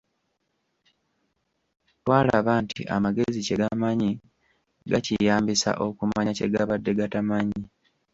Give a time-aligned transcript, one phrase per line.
[1.99, 4.09] Twalaba nti amagezi kye gamanyi
[4.91, 7.61] gakiyambisa okumanya kye gabadde gatamanyi.